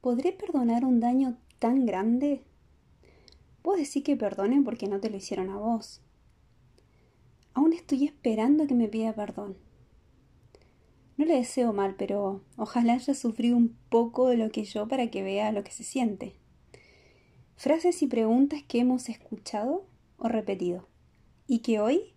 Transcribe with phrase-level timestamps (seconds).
[0.00, 2.42] ¿podré perdonar un daño tan grande?
[3.62, 6.00] Vos decís que perdone porque no te lo hicieron a vos.
[7.54, 9.56] Aún estoy esperando que me pida perdón.
[11.16, 15.10] No le deseo mal, pero ojalá haya sufrido un poco de lo que yo para
[15.10, 16.36] que vea lo que se siente.
[17.56, 19.84] Frases y preguntas que hemos escuchado
[20.16, 20.86] o repetido
[21.48, 22.14] y que hoy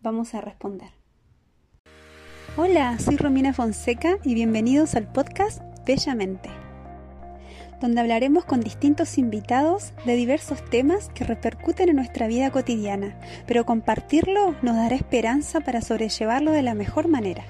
[0.00, 0.90] vamos a responder.
[2.56, 6.48] Hola, soy Romina Fonseca y bienvenidos al podcast Bellamente,
[7.80, 13.16] donde hablaremos con distintos invitados de diversos temas que repercuten en nuestra vida cotidiana,
[13.46, 17.44] pero compartirlo nos dará esperanza para sobrellevarlo de la mejor manera.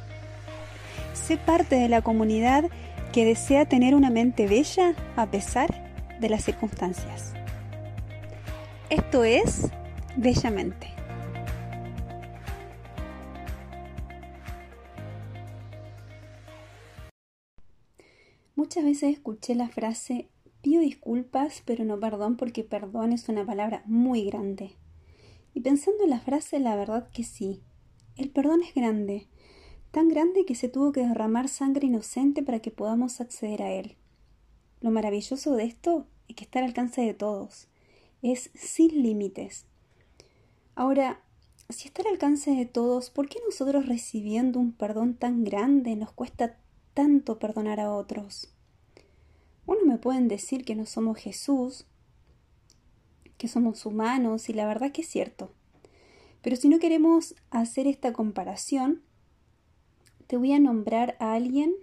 [1.15, 2.65] Sé parte de la comunidad
[3.13, 5.73] que desea tener una mente bella a pesar
[6.21, 7.33] de las circunstancias.
[8.91, 9.71] Esto es
[10.17, 10.96] Bellamente.
[18.77, 20.29] Muchas veces escuché la frase
[20.61, 24.73] pido disculpas pero no perdón porque perdón es una palabra muy grande.
[25.55, 27.63] Y pensando en la frase, la verdad que sí.
[28.17, 29.29] El perdón es grande,
[29.93, 33.97] tan grande que se tuvo que derramar sangre inocente para que podamos acceder a él.
[34.83, 37.69] Lo maravilloso de esto es que está al alcance de todos.
[38.21, 39.65] Es sin límites.
[40.75, 41.23] Ahora,
[41.71, 46.13] si está al alcance de todos, ¿por qué nosotros recibiendo un perdón tan grande nos
[46.13, 46.59] cuesta
[46.93, 48.53] tanto perdonar a otros?
[49.97, 51.87] Me pueden decir que no somos Jesús,
[53.39, 55.51] que somos humanos, y la verdad que es cierto.
[56.43, 59.01] Pero si no queremos hacer esta comparación,
[60.27, 61.75] te voy a nombrar a alguien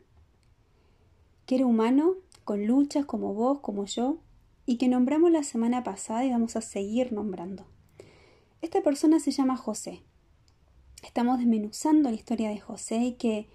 [1.47, 4.19] que era humano, con luchas como vos, como yo,
[4.67, 7.65] y que nombramos la semana pasada y vamos a seguir nombrando.
[8.61, 10.03] Esta persona se llama José.
[11.01, 13.47] Estamos desmenuzando la historia de José y que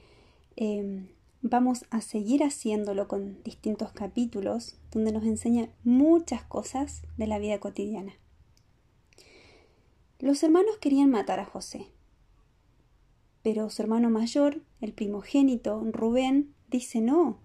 [0.57, 1.11] em,
[1.43, 7.61] vamos a seguir haciéndolo con distintos capítulos donde nos enseña muchas cosas de la vida
[7.61, 8.13] cotidiana.
[10.19, 11.87] Los hermanos querían matar a José,
[13.43, 17.39] pero su hermano mayor, el primogénito, Rubén, dice no,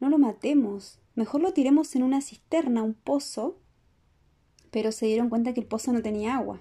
[0.00, 3.58] no lo matemos, mejor lo tiremos en una cisterna, un pozo,
[4.70, 6.60] pero se dieron cuenta que el pozo no tenía agua.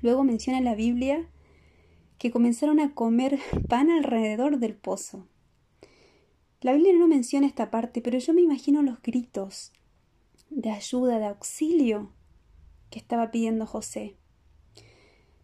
[0.00, 1.28] Luego menciona la Biblia
[2.22, 5.26] que comenzaron a comer pan alrededor del pozo.
[6.60, 9.72] La Biblia no menciona esta parte, pero yo me imagino los gritos
[10.48, 12.12] de ayuda, de auxilio
[12.90, 14.14] que estaba pidiendo José.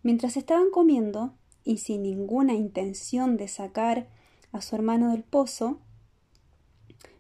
[0.05, 1.35] Mientras estaban comiendo,
[1.65, 4.09] y sin ninguna intención de sacar
[4.53, 5.81] a su hermano del pozo,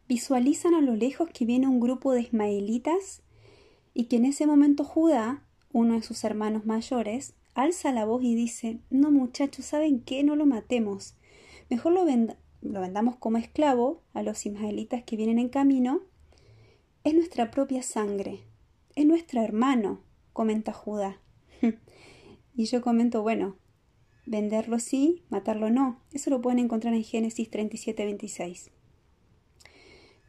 [0.06, 3.22] visualizan a lo lejos que viene un grupo de ismaelitas
[3.92, 5.42] y que en ese momento Judá,
[5.72, 10.22] uno de sus hermanos mayores, alza la voz y dice, no muchachos, ¿saben qué?
[10.22, 11.16] No lo matemos.
[11.69, 16.02] Mejor lo, lo vendamos como esclavo a los ismaelitas que vienen en camino.
[17.02, 18.41] Es nuestra propia sangre,
[18.94, 20.00] es nuestro hermano,
[20.32, 21.20] comenta Judá.
[22.54, 23.56] y yo comento, bueno,
[24.25, 26.00] venderlo sí, matarlo no.
[26.12, 28.70] Eso lo pueden encontrar en Génesis 37, 26.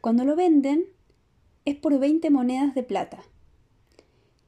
[0.00, 0.86] Cuando lo venden
[1.64, 3.22] es por 20 monedas de plata,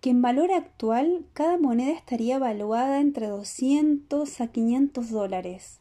[0.02, 5.78] que en valor actual cada moneda estaría valuada entre 200 a 500 dólares.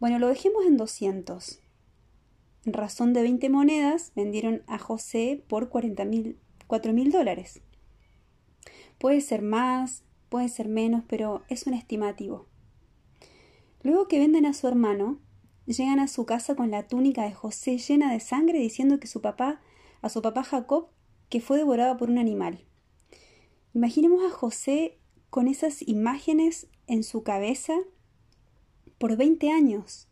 [0.00, 1.60] Bueno, lo dejemos en 200.
[2.64, 7.60] En razón de 20 monedas, vendieron a José por 40 mil, 4 mil dólares.
[8.98, 12.46] Puede ser más, puede ser menos, pero es un estimativo.
[13.82, 15.20] Luego que venden a su hermano,
[15.66, 19.20] llegan a su casa con la túnica de José llena de sangre diciendo que su
[19.20, 19.60] papá,
[20.00, 20.88] a su papá Jacob,
[21.28, 22.64] que fue devorado por un animal.
[23.78, 24.98] Imaginemos a José
[25.30, 27.74] con esas imágenes en su cabeza
[28.98, 30.08] por 20 años.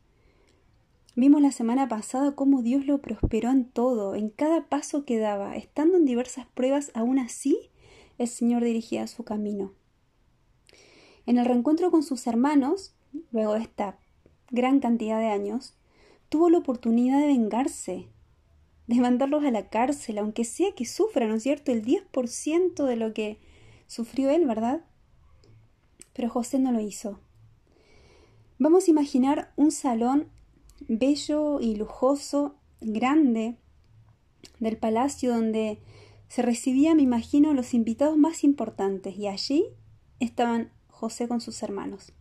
[1.16, 5.56] Vimos la semana pasada cómo Dios lo prosperó en todo, en cada paso que daba,
[5.56, 7.58] estando en diversas pruebas, aún así
[8.18, 9.72] el Señor dirigía su camino.
[11.26, 12.94] En el reencuentro con sus hermanos,
[13.32, 13.98] luego de esta
[14.52, 15.74] gran cantidad de años,
[16.28, 18.06] tuvo la oportunidad de vengarse,
[18.86, 22.94] de mandarlos a la cárcel, aunque sea que sufra, ¿no es cierto?, el 10% de
[22.94, 23.40] lo que
[23.86, 24.84] sufrió él, ¿verdad?
[26.12, 27.20] Pero José no lo hizo.
[28.58, 30.30] Vamos a imaginar un salón
[30.88, 33.56] bello y lujoso, grande,
[34.60, 35.80] del palacio donde
[36.28, 39.66] se recibían, me imagino, los invitados más importantes, y allí
[40.20, 42.12] estaban José con sus hermanos.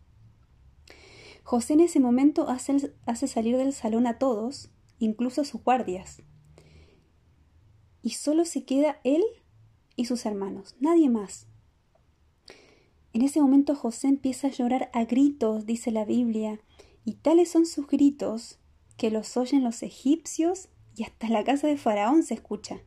[1.42, 6.22] José en ese momento hace, hace salir del salón a todos, incluso a sus guardias.
[8.02, 9.22] Y solo se queda él
[9.96, 11.46] y sus hermanos, nadie más.
[13.16, 16.60] En ese momento José empieza a llorar a gritos, dice la Biblia,
[17.06, 18.58] y tales son sus gritos
[18.98, 22.82] que los oyen los egipcios y hasta la casa de Faraón se escucha.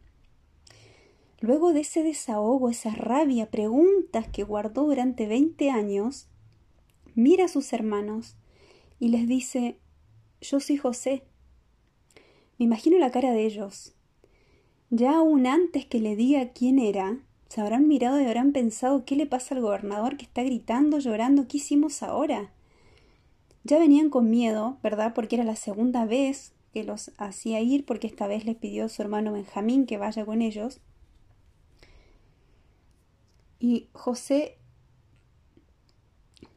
[1.40, 6.28] Luego de ese desahogo, esa rabia, preguntas que guardó durante veinte años,
[7.16, 8.36] mira a sus hermanos
[9.00, 9.80] y les dice,
[10.42, 11.24] yo soy José.
[12.60, 13.96] Me imagino la cara de ellos.
[14.92, 17.18] Ya aún antes que le diga quién era,
[17.50, 21.48] se habrán mirado y habrán pensado qué le pasa al gobernador que está gritando, llorando,
[21.48, 22.52] ¿qué hicimos ahora?
[23.64, 25.14] Ya venían con miedo, ¿verdad?
[25.16, 28.90] Porque era la segunda vez que los hacía ir, porque esta vez les pidió a
[28.90, 30.80] su hermano Benjamín que vaya con ellos.
[33.60, 34.58] Y José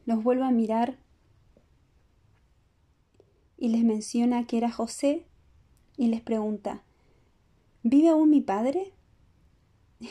[0.05, 0.99] los vuelve a mirar
[3.57, 5.25] y les menciona que era José
[5.97, 6.83] y les pregunta,
[7.81, 8.93] ¿vive aún mi padre?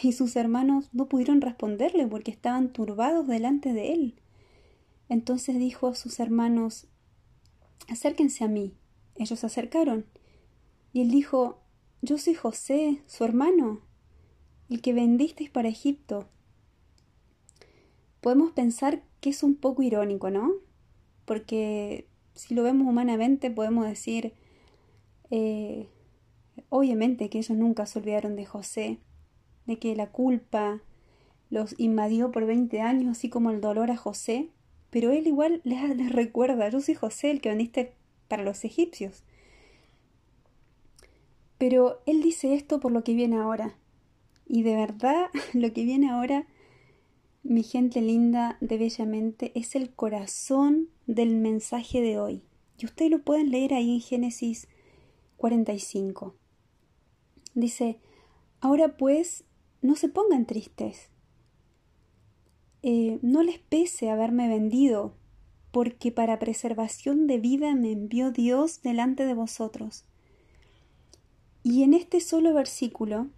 [0.00, 4.14] Y sus hermanos no pudieron responderle porque estaban turbados delante de él.
[5.10, 6.86] Entonces dijo a sus hermanos,
[7.88, 8.72] acérquense a mí.
[9.16, 10.06] Ellos se acercaron.
[10.94, 11.60] Y él dijo,
[12.00, 13.80] yo soy José, su hermano,
[14.70, 16.28] el que vendisteis para Egipto.
[18.22, 20.52] Podemos pensar que es un poco irónico, ¿no?
[21.26, 24.32] Porque si lo vemos humanamente podemos decir,
[25.30, 25.88] eh,
[26.70, 29.00] obviamente que ellos nunca se olvidaron de José,
[29.66, 30.80] de que la culpa
[31.50, 34.48] los invadió por 20 años, así como el dolor a José,
[34.90, 37.94] pero él igual les, recuerda, yo soy José, el que vendiste
[38.28, 39.22] para los egipcios.
[41.58, 43.76] Pero él dice esto por lo que viene ahora.
[44.46, 46.46] Y de verdad, lo que viene ahora,
[47.42, 52.42] mi gente linda de Bellamente, es el corazón del mensaje de hoy.
[52.78, 54.68] Y ustedes lo pueden leer ahí en Génesis
[55.36, 56.34] 45.
[57.54, 57.98] Dice,
[58.60, 59.44] ahora pues,
[59.82, 61.10] no se pongan tristes.
[62.82, 65.14] Eh, no les pese haberme vendido,
[65.70, 70.04] porque para preservación de vida me envió Dios delante de vosotros.
[71.62, 73.28] Y en este solo versículo,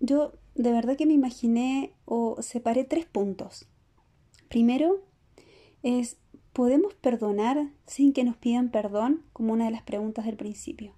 [0.00, 3.68] yo de verdad que me imaginé o separé tres puntos.
[4.48, 5.00] Primero
[5.82, 6.16] es,
[6.52, 9.22] ¿podemos perdonar sin que nos pidan perdón?
[9.32, 10.92] Como una de las preguntas del principio.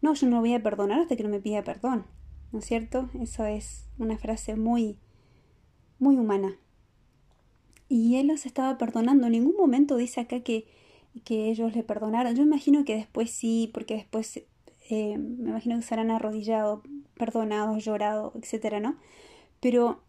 [0.00, 2.06] No, yo no voy a perdonar hasta que no me pida perdón.
[2.52, 3.10] ¿No es cierto?
[3.20, 4.98] Eso es una frase muy,
[5.98, 6.56] muy humana.
[7.88, 9.26] Y él los estaba perdonando.
[9.26, 10.66] En ningún momento dice acá que,
[11.24, 12.34] que ellos le perdonaron.
[12.34, 14.42] Yo imagino que después sí, porque después
[14.90, 16.82] eh, me imagino que se harán arrodillado,
[17.14, 18.96] perdonado, llorado, etcétera, ¿no?
[19.60, 20.02] Pero,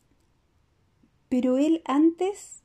[1.29, 2.63] pero él antes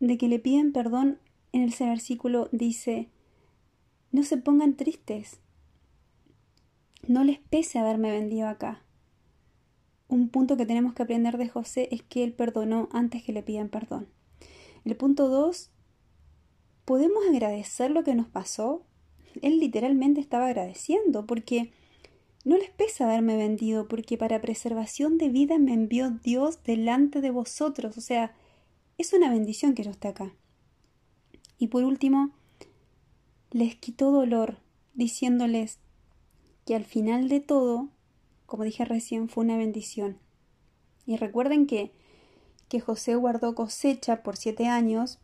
[0.00, 1.18] de que le piden perdón,
[1.52, 3.08] en ese versículo dice,
[4.12, 5.40] no se pongan tristes,
[7.06, 8.83] no les pese haberme vendido acá
[10.14, 13.42] un punto que tenemos que aprender de José es que él perdonó antes que le
[13.42, 14.08] pidan perdón.
[14.84, 15.70] El punto 2,
[16.84, 18.84] ¿podemos agradecer lo que nos pasó?
[19.42, 21.72] Él literalmente estaba agradeciendo porque
[22.44, 27.30] no les pesa haberme vendido, porque para preservación de vida me envió Dios delante de
[27.30, 27.98] vosotros.
[27.98, 28.36] O sea,
[28.98, 30.32] es una bendición que yo esté acá.
[31.58, 32.30] Y por último,
[33.50, 34.58] les quitó dolor,
[34.94, 35.78] diciéndoles
[36.66, 37.88] que al final de todo
[38.46, 40.18] como dije recién, fue una bendición.
[41.06, 41.92] Y recuerden que,
[42.68, 45.18] que José guardó cosecha por siete años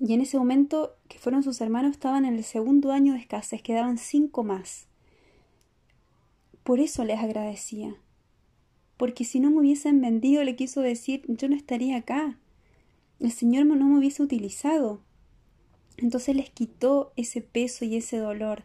[0.00, 3.62] y en ese momento que fueron sus hermanos estaban en el segundo año de escasez,
[3.62, 4.86] quedaban cinco más.
[6.62, 7.96] Por eso les agradecía.
[8.96, 12.38] Porque si no me hubiesen vendido, le quiso decir, yo no estaría acá.
[13.20, 15.00] El Señor no me hubiese utilizado.
[15.96, 18.64] Entonces les quitó ese peso y ese dolor.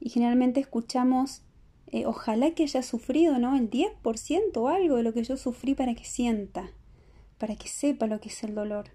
[0.00, 1.42] Y generalmente escuchamos
[1.96, 3.56] eh, ojalá que haya sufrido, ¿no?
[3.56, 6.68] El 10% o algo de lo que yo sufrí para que sienta,
[7.38, 8.90] para que sepa lo que es el dolor.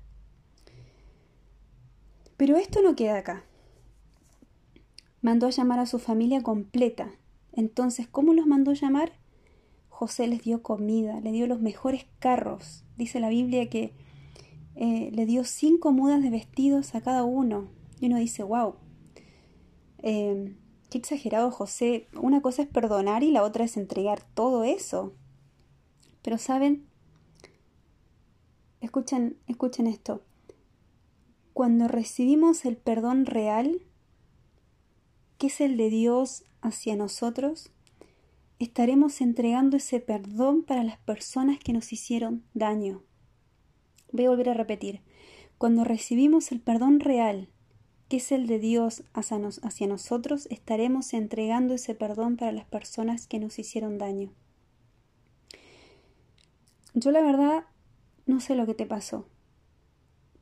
[2.37, 3.43] Pero esto no queda acá.
[5.19, 7.11] Mandó a llamar a su familia completa.
[7.53, 9.13] Entonces, ¿cómo los mandó llamar?
[9.89, 12.85] José les dio comida, le dio los mejores carros.
[12.97, 13.95] Dice la Biblia que
[14.75, 17.67] eh, le dio cinco mudas de vestidos a cada uno.
[17.99, 18.75] Y uno dice, wow.
[20.91, 22.09] Qué exagerado, José.
[22.21, 25.13] Una cosa es perdonar y la otra es entregar todo eso.
[26.21, 26.85] Pero saben,
[28.81, 30.21] escuchen, escuchen esto.
[31.53, 33.81] Cuando recibimos el perdón real,
[35.37, 37.71] que es el de Dios hacia nosotros,
[38.59, 43.01] estaremos entregando ese perdón para las personas que nos hicieron daño.
[44.11, 44.99] Voy a volver a repetir.
[45.57, 47.47] Cuando recibimos el perdón real,
[48.11, 53.39] que es el de Dios hacia, nosotros, estaremos entregando ese perdón para las personas que
[53.39, 54.33] nos hicieron daño.
[56.93, 57.63] Yo la verdad
[58.25, 59.29] no sé lo que te pasó.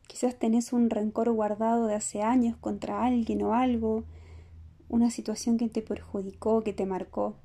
[0.07, 4.03] Quizás tenés un rencor guardado de hace años contra alguien o algo,
[4.87, 7.35] una situación que te perjudicó, que te marcó.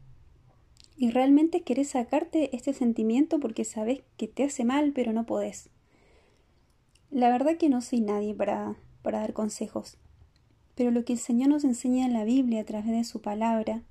[0.97, 5.69] Y realmente querés sacarte este sentimiento porque sabes que te hace mal, pero no podés.
[7.11, 9.99] La verdad que no soy nadie para, para dar consejos,
[10.75, 13.83] pero lo que el Señor nos enseña en la Biblia a través de su palabra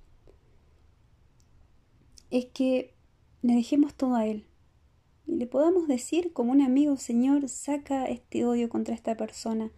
[2.30, 2.94] es que
[3.42, 4.46] le dejemos todo a Él
[5.26, 9.72] y le podamos decir como un amigo, Señor, saca este odio contra esta persona,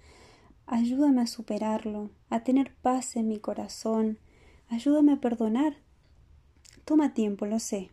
[0.66, 4.18] ayúdame a superarlo, a tener paz en mi corazón,
[4.70, 5.78] ayúdame a perdonar.
[6.84, 7.90] Toma tiempo, lo sé,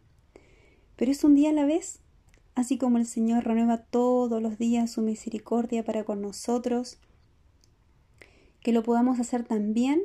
[0.96, 2.00] pero es un día a la vez,
[2.54, 6.98] así como el Señor renueva todos los días su misericordia para con nosotros,
[8.62, 10.02] que lo podamos hacer también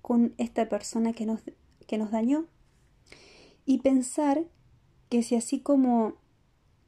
[0.00, 1.40] con esta persona que nos,
[1.86, 2.46] que nos dañó.
[3.64, 4.44] Y pensar
[5.08, 6.14] que si así como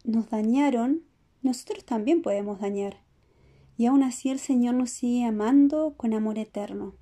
[0.05, 1.03] nos dañaron,
[1.43, 2.99] nosotros también podemos dañar.
[3.77, 6.95] Y aún así el Señor nos sigue amando con amor eterno.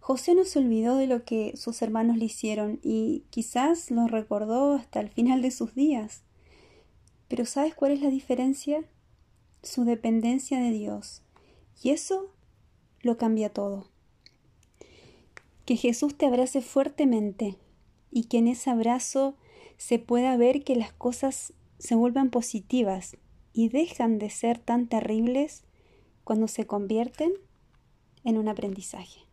[0.00, 4.74] José no se olvidó de lo que sus hermanos le hicieron y quizás lo recordó
[4.74, 6.22] hasta el final de sus días.
[7.28, 8.82] Pero ¿sabes cuál es la diferencia?
[9.62, 11.22] Su dependencia de Dios.
[11.82, 12.34] Y eso
[13.00, 13.88] lo cambia todo.
[15.64, 17.56] Que Jesús te abrace fuertemente
[18.10, 19.36] y que en ese abrazo
[19.76, 23.16] se pueda ver que las cosas se vuelvan positivas
[23.52, 25.64] y dejan de ser tan terribles
[26.24, 27.32] cuando se convierten
[28.24, 29.29] en un aprendizaje.